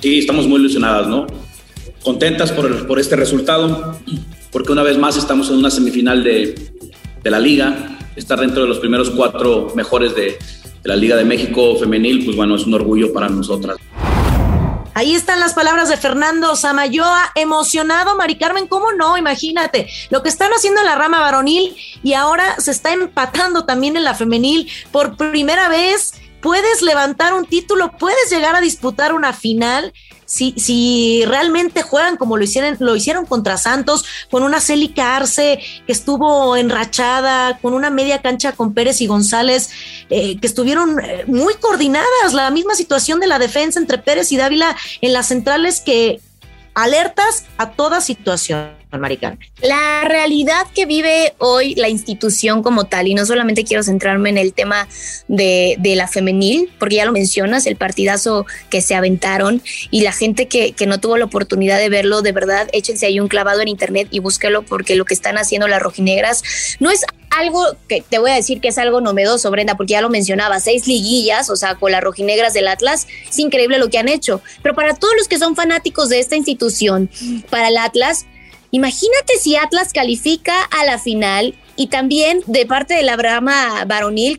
Sí, 0.00 0.18
estamos 0.18 0.46
muy 0.46 0.60
ilusionadas, 0.60 1.08
¿no? 1.08 1.26
Contentas 2.02 2.52
por, 2.52 2.86
por 2.86 3.00
este 3.00 3.16
resultado, 3.16 3.98
porque 4.52 4.72
una 4.72 4.82
vez 4.82 4.96
más 4.96 5.16
estamos 5.16 5.48
en 5.50 5.56
una 5.56 5.70
semifinal 5.70 6.22
de, 6.22 6.54
de 7.22 7.30
la 7.30 7.40
liga, 7.40 7.98
estar 8.14 8.38
dentro 8.38 8.62
de 8.62 8.68
los 8.68 8.78
primeros 8.78 9.10
cuatro 9.10 9.72
mejores 9.74 10.14
de, 10.14 10.38
la 10.86 10.96
Liga 10.96 11.16
de 11.16 11.24
México 11.24 11.76
femenil, 11.78 12.24
pues 12.24 12.36
bueno, 12.36 12.56
es 12.56 12.66
un 12.66 12.74
orgullo 12.74 13.12
para 13.12 13.28
nosotras. 13.28 13.76
Ahí 14.96 15.14
están 15.14 15.40
las 15.40 15.52
palabras 15.52 15.90
de 15.90 15.98
Fernando 15.98 16.56
Samayoa, 16.56 17.32
emocionado, 17.34 18.16
Mari 18.16 18.38
Carmen, 18.38 18.66
¿cómo 18.66 18.92
no? 18.92 19.18
Imagínate 19.18 19.88
lo 20.08 20.22
que 20.22 20.30
están 20.30 20.50
haciendo 20.52 20.80
en 20.80 20.86
la 20.86 20.94
rama 20.94 21.20
varonil 21.20 21.76
y 22.02 22.14
ahora 22.14 22.58
se 22.58 22.70
está 22.70 22.94
empatando 22.94 23.66
también 23.66 23.98
en 23.98 24.04
la 24.04 24.14
femenil 24.14 24.70
por 24.92 25.18
primera 25.18 25.68
vez. 25.68 26.14
Puedes 26.40 26.80
levantar 26.80 27.34
un 27.34 27.44
título, 27.44 27.92
puedes 27.98 28.30
llegar 28.30 28.56
a 28.56 28.62
disputar 28.62 29.12
una 29.12 29.34
final 29.34 29.92
si, 30.26 30.52
si 30.58 31.24
realmente 31.24 31.82
juegan 31.82 32.16
como 32.16 32.36
lo 32.36 32.44
hicieron, 32.44 32.76
lo 32.80 32.94
hicieron 32.94 33.24
contra 33.24 33.56
Santos, 33.56 34.04
con 34.30 34.42
una 34.42 34.60
Célica 34.60 35.16
Arce 35.16 35.60
que 35.86 35.92
estuvo 35.92 36.56
enrachada, 36.56 37.58
con 37.58 37.72
una 37.72 37.90
media 37.90 38.20
cancha 38.20 38.52
con 38.52 38.74
Pérez 38.74 39.00
y 39.00 39.06
González, 39.06 39.70
eh, 40.10 40.38
que 40.38 40.46
estuvieron 40.46 41.00
eh, 41.00 41.24
muy 41.26 41.54
coordinadas, 41.54 42.34
la 42.34 42.50
misma 42.50 42.74
situación 42.74 43.20
de 43.20 43.28
la 43.28 43.38
defensa 43.38 43.80
entre 43.80 43.98
Pérez 43.98 44.30
y 44.32 44.36
Dávila 44.36 44.76
en 45.00 45.12
las 45.12 45.28
centrales 45.28 45.80
que 45.80 46.20
alertas 46.74 47.44
a 47.56 47.70
toda 47.70 48.00
situación. 48.00 48.75
Maricana. 48.92 49.38
La 49.62 50.04
realidad 50.06 50.66
que 50.74 50.86
vive 50.86 51.34
hoy 51.38 51.74
la 51.74 51.88
institución 51.88 52.62
como 52.62 52.84
tal, 52.84 53.08
y 53.08 53.14
no 53.14 53.26
solamente 53.26 53.64
quiero 53.64 53.82
centrarme 53.82 54.30
en 54.30 54.38
el 54.38 54.52
tema 54.52 54.88
de, 55.28 55.76
la 55.96 56.08
femenil, 56.08 56.70
porque 56.78 56.96
ya 56.96 57.04
lo 57.04 57.12
mencionas, 57.12 57.66
el 57.66 57.76
partidazo 57.76 58.46
que 58.70 58.80
se 58.80 58.94
aventaron 58.94 59.62
y 59.90 60.02
la 60.02 60.12
gente 60.12 60.46
que, 60.46 60.72
que, 60.72 60.86
no 60.86 61.00
tuvo 61.00 61.16
la 61.16 61.24
oportunidad 61.24 61.78
de 61.78 61.88
verlo, 61.88 62.22
de 62.22 62.32
verdad, 62.32 62.68
échense 62.72 63.06
ahí 63.06 63.18
un 63.18 63.28
clavado 63.28 63.60
en 63.60 63.68
internet 63.68 64.08
y 64.10 64.18
búsquelo 64.18 64.62
porque 64.62 64.94
lo 64.94 65.04
que 65.04 65.14
están 65.14 65.38
haciendo 65.38 65.68
las 65.68 65.82
rojinegras 65.82 66.42
no 66.80 66.90
es 66.90 67.04
algo 67.30 67.64
que 67.88 68.02
te 68.02 68.18
voy 68.18 68.30
a 68.30 68.34
decir 68.34 68.60
que 68.60 68.68
es 68.68 68.78
algo 68.78 69.00
novedoso, 69.00 69.50
Brenda, 69.50 69.76
porque 69.76 69.92
ya 69.92 70.00
lo 70.00 70.10
mencionaba, 70.10 70.60
seis 70.60 70.86
liguillas, 70.86 71.50
o 71.50 71.56
sea, 71.56 71.74
con 71.76 71.92
las 71.92 72.02
rojinegras 72.02 72.52
del 72.52 72.68
Atlas, 72.68 73.06
es 73.28 73.38
increíble 73.38 73.78
lo 73.78 73.90
que 73.90 73.98
han 73.98 74.08
hecho. 74.08 74.40
Pero 74.62 74.74
para 74.74 74.94
todos 74.94 75.14
los 75.16 75.28
que 75.28 75.38
son 75.38 75.56
fanáticos 75.56 76.08
de 76.08 76.20
esta 76.20 76.36
institución, 76.36 77.10
para 77.50 77.68
el 77.68 77.76
Atlas, 77.76 78.26
Imagínate 78.76 79.38
si 79.40 79.56
Atlas 79.56 79.94
califica 79.94 80.64
a 80.64 80.84
la 80.84 80.98
final 80.98 81.54
y 81.76 81.86
también 81.86 82.42
de 82.46 82.66
parte 82.66 82.92
de 82.92 83.04
la 83.04 83.16
Brahma 83.16 83.86
varonil 83.86 84.36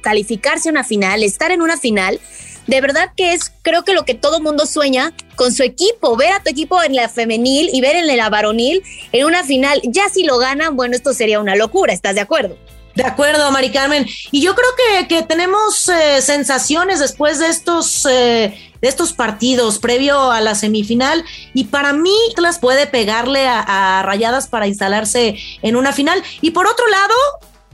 calificarse 0.00 0.70
a 0.70 0.72
una 0.72 0.82
final, 0.82 1.22
estar 1.22 1.50
en 1.50 1.60
una 1.60 1.76
final. 1.76 2.18
De 2.66 2.80
verdad 2.80 3.10
que 3.14 3.34
es, 3.34 3.52
creo 3.60 3.84
que 3.84 3.92
lo 3.92 4.06
que 4.06 4.14
todo 4.14 4.40
mundo 4.40 4.64
sueña 4.64 5.12
con 5.34 5.52
su 5.52 5.62
equipo, 5.62 6.16
ver 6.16 6.32
a 6.32 6.42
tu 6.42 6.48
equipo 6.48 6.82
en 6.82 6.96
la 6.96 7.10
femenil 7.10 7.68
y 7.70 7.82
ver 7.82 7.96
en 7.96 8.06
la 8.16 8.30
varonil 8.30 8.82
en 9.12 9.26
una 9.26 9.44
final. 9.44 9.82
Ya 9.84 10.08
si 10.08 10.24
lo 10.24 10.38
ganan, 10.38 10.74
bueno, 10.74 10.96
esto 10.96 11.12
sería 11.12 11.38
una 11.38 11.54
locura, 11.54 11.92
¿estás 11.92 12.14
de 12.14 12.22
acuerdo? 12.22 12.56
De 12.96 13.04
acuerdo, 13.04 13.50
Mari 13.52 13.70
Carmen. 13.72 14.06
Y 14.30 14.40
yo 14.40 14.54
creo 14.54 15.06
que, 15.06 15.22
tenemos 15.24 15.86
eh, 15.90 16.22
sensaciones 16.22 16.98
después 16.98 17.38
de 17.38 17.48
estos, 17.48 18.06
eh, 18.10 18.65
de 18.80 18.88
estos 18.88 19.12
partidos 19.12 19.78
previo 19.78 20.30
a 20.30 20.40
la 20.40 20.54
semifinal. 20.54 21.24
Y 21.54 21.64
para 21.64 21.92
mí, 21.92 22.16
las 22.36 22.58
puede 22.58 22.86
pegarle 22.86 23.46
a, 23.48 24.02
Rayadas 24.04 24.48
para 24.48 24.66
instalarse 24.66 25.36
en 25.62 25.76
una 25.76 25.92
final. 25.92 26.22
Y 26.40 26.50
por 26.50 26.66
otro 26.66 26.86
lado, 26.88 27.14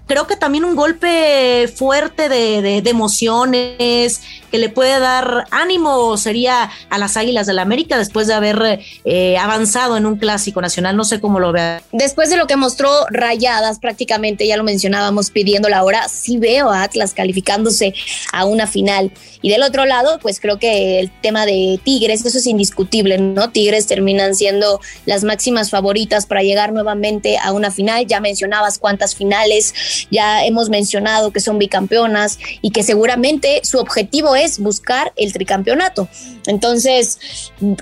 creo 0.07 0.27
que 0.27 0.37
también 0.37 0.65
un 0.65 0.77
golpe 0.77 1.73
fuerte 1.75 2.29
de, 2.29 2.83
de 2.83 2.91
emociones, 2.91 4.21
que 4.53 4.59
le 4.59 4.69
puede 4.69 5.01
dar 5.01 5.47
ánimo 5.51 6.17
sería 6.19 6.71
a 6.91 6.99
las 6.99 7.17
Águilas 7.17 7.47
del 7.47 7.57
la 7.57 7.63
América 7.63 7.99
después 7.99 8.27
de 8.27 8.35
haber 8.35 8.81
eh, 9.05 9.37
avanzado 9.39 9.97
en 9.97 10.07
un 10.07 10.17
clásico 10.17 10.61
nacional. 10.61 10.97
No 10.97 11.05
sé 11.05 11.21
cómo 11.21 11.41
lo 11.41 11.53
vea. 11.53 11.83
Después 11.93 12.31
de 12.31 12.37
lo 12.37 12.47
que 12.47 12.57
mostró 12.57 12.91
Rayadas, 13.11 13.79
prácticamente 13.79 14.47
ya 14.47 14.57
lo 14.57 14.65
mencionábamos 14.65 15.31
pidiendo 15.31 15.69
la 15.69 15.85
hora, 15.85 16.09
sí 16.09 16.37
veo 16.39 16.71
a 16.71 16.83
Atlas 16.83 17.15
calificándose 17.15 17.95
a 18.33 18.45
una 18.45 18.67
final. 18.67 19.11
Y 19.43 19.51
del 19.51 19.63
otro 19.63 19.87
lado, 19.87 20.19
pues 20.21 20.39
creo 20.39 20.59
que 20.59 21.01
el 21.01 21.11
tema 21.21 21.47
de 21.47 21.81
Tigres, 21.83 22.25
eso 22.25 22.39
es 22.39 22.47
indiscutible, 22.47 23.19
¿no? 23.19 23.51
Tigres 23.51 23.87
terminan 23.87 24.35
siendo 24.37 24.81
las 25.05 25.25
máximas 25.25 25.71
favoritas 25.71 26.27
para 26.27 26.43
llegar 26.43 26.73
nuevamente 26.73 27.39
a 27.39 27.53
una 27.53 27.71
final. 27.71 28.07
Ya 28.07 28.21
mencionabas 28.21 28.79
cuántas 28.79 29.17
finales, 29.17 29.75
ya 30.11 30.45
hemos 30.45 30.69
mencionado 30.69 31.33
que 31.33 31.41
son 31.41 31.59
bicampeonas 31.59 32.39
y 32.61 32.71
que 32.71 32.83
seguramente 32.83 33.61
su 33.65 33.79
objetivo 33.79 34.37
es 34.37 34.42
es 34.45 34.59
buscar 34.59 35.13
el 35.17 35.33
tricampeonato. 35.33 36.09
Entonces, 36.47 37.19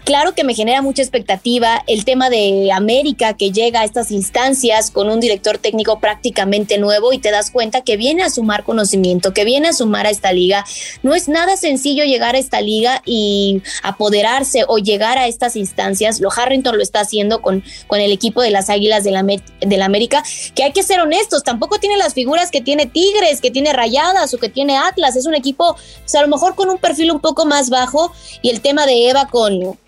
claro 0.05 0.35
que 0.35 0.45
me 0.45 0.55
genera 0.55 0.83
mucha 0.83 1.03
expectativa 1.03 1.83
el 1.87 2.05
tema 2.05 2.31
de 2.31 2.71
América 2.73 3.35
que 3.35 3.51
llega 3.51 3.81
a 3.81 3.85
estas 3.85 4.11
instancias 4.11 4.91
con 4.91 5.09
un 5.09 5.21
director 5.21 5.59
técnico 5.59 5.99
prácticamente 5.99 6.79
nuevo 6.79 7.13
y 7.13 7.19
te 7.19 7.31
das 7.31 7.51
cuenta 7.51 7.83
que 7.83 7.97
viene 7.97 8.23
a 8.23 8.31
sumar 8.31 8.65
conocimiento, 8.65 9.33
que 9.33 9.45
viene 9.45 9.69
a 9.69 9.73
sumar 9.73 10.07
a 10.07 10.11
esta 10.11 10.33
liga. 10.33 10.65
No 11.03 11.15
es 11.15 11.29
nada 11.29 11.57
sencillo 11.57 12.05
llegar 12.05 12.35
a 12.35 12.39
esta 12.39 12.61
liga 12.61 13.03
y 13.05 13.63
apoderarse 13.83 14.65
o 14.69 14.79
llegar 14.79 15.19
a 15.19 15.27
estas 15.27 15.57
instancias. 15.57 16.21
Lo 16.21 16.31
Harrington 16.31 16.77
lo 16.77 16.83
está 16.83 17.01
haciendo 17.01 17.41
con, 17.41 17.65
con 17.87 18.01
el 18.01 18.13
equipo 18.13 18.43
de 18.43 18.51
las 18.51 18.71
Águilas 18.71 19.05
de 19.05 19.11
la, 19.11 19.23
de 19.23 19.77
la 19.77 19.85
América, 19.85 20.23
que 20.55 20.65
hay 20.65 20.73
que 20.73 20.83
ser 20.83 21.01
honestos, 21.01 21.43
tampoco 21.43 21.79
tiene 21.79 21.97
las 21.97 22.15
figuras 22.15 22.51
que 22.51 22.61
tiene 22.61 22.87
Tigres, 22.87 23.41
que 23.41 23.51
tiene 23.51 23.73
Rayadas 23.73 24.33
o 24.35 24.39
que 24.39 24.49
tiene 24.49 24.77
Atlas. 24.77 25.17
Es 25.17 25.27
un 25.27 25.35
equipo, 25.35 25.77
pues, 26.01 26.15
a 26.15 26.23
lo 26.23 26.29
con 26.55 26.71
un 26.71 26.79
perfil 26.79 27.13
un 27.13 27.21
poco 27.21 27.47
más 27.47 27.71
bajo 27.71 28.13
y 28.43 28.51
el 28.51 28.61
tema 28.61 28.87
de 28.87 29.11
Eva 29.11 29.27
con, 29.27 29.79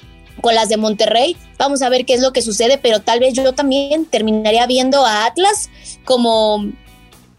con 0.41 0.55
las 0.55 0.69
de 0.69 0.77
Monterrey. 0.77 1.37
Vamos 1.59 1.83
a 1.83 1.89
ver 1.89 2.05
qué 2.05 2.15
es 2.15 2.21
lo 2.21 2.33
que 2.33 2.43
sucede, 2.43 2.79
pero 2.79 3.01
tal 3.01 3.21
vez 3.21 3.35
yo 3.35 3.53
también 3.53 4.05
terminaría 4.07 4.67
viendo 4.67 5.05
a 5.05 5.27
Atlas 5.27 5.71
como 6.05 6.65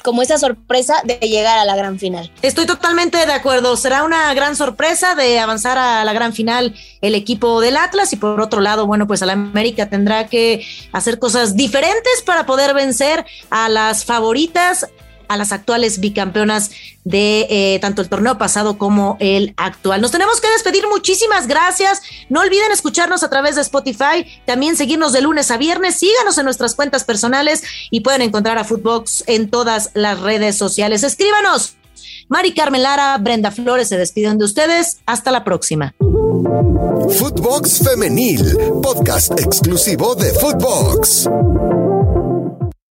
como 0.03 0.21
esa 0.21 0.37
sorpresa 0.37 1.01
de 1.05 1.15
llegar 1.15 1.57
a 1.57 1.65
la 1.65 1.75
gran 1.75 1.97
final. 1.97 2.29
Estoy 2.41 2.65
totalmente 2.65 3.25
de 3.25 3.31
acuerdo. 3.31 3.75
Será 3.77 4.03
una 4.03 4.33
gran 4.33 4.55
sorpresa 4.55 5.15
de 5.15 5.39
avanzar 5.39 5.77
a 5.77 6.03
la 6.03 6.13
gran 6.13 6.33
final 6.33 6.75
el 7.01 7.15
equipo 7.15 7.61
del 7.61 7.77
Atlas 7.77 8.11
y 8.13 8.17
por 8.17 8.39
otro 8.41 8.61
lado, 8.61 8.85
bueno, 8.85 9.07
pues 9.07 9.23
a 9.23 9.25
la 9.25 9.33
América 9.33 9.89
tendrá 9.89 10.27
que 10.27 10.67
hacer 10.91 11.19
cosas 11.19 11.55
diferentes 11.55 12.21
para 12.25 12.45
poder 12.45 12.73
vencer 12.73 13.25
a 13.49 13.69
las 13.69 14.03
favoritas 14.03 14.87
a 15.27 15.37
las 15.37 15.51
actuales 15.51 15.99
bicampeonas 15.99 16.71
de 17.03 17.47
eh, 17.49 17.79
tanto 17.79 18.01
el 18.01 18.09
torneo 18.09 18.37
pasado 18.37 18.77
como 18.77 19.17
el 19.19 19.53
actual. 19.57 20.01
Nos 20.01 20.11
tenemos 20.11 20.39
que 20.39 20.49
despedir, 20.49 20.85
muchísimas 20.87 21.47
gracias. 21.47 22.01
No 22.29 22.41
olviden 22.41 22.71
escucharnos 22.71 23.23
a 23.23 23.29
través 23.29 23.55
de 23.55 23.61
Spotify, 23.61 24.25
también 24.45 24.75
seguirnos 24.75 25.13
de 25.13 25.21
lunes 25.21 25.51
a 25.51 25.57
viernes, 25.57 25.99
síganos 25.99 26.37
en 26.37 26.45
nuestras 26.45 26.75
cuentas 26.75 27.03
personales 27.03 27.63
y 27.91 28.01
pueden 28.01 28.21
encontrar 28.21 28.57
a 28.57 28.63
Footbox 28.63 29.23
en 29.27 29.49
todas 29.49 29.91
las 29.93 30.19
redes 30.19 30.57
sociales. 30.57 31.03
Escríbanos. 31.03 31.75
Mari 32.29 32.53
Carmen 32.53 32.83
Lara, 32.83 33.17
Brenda 33.17 33.51
Flores 33.51 33.89
se 33.89 33.97
despiden 33.97 34.37
de 34.37 34.45
ustedes. 34.45 34.97
Hasta 35.05 35.31
la 35.31 35.43
próxima. 35.43 35.93
Footbox 35.99 37.79
Femenil, 37.83 38.57
podcast 38.81 39.39
exclusivo 39.39 40.15
de 40.15 40.33
Footbox. 40.33 41.29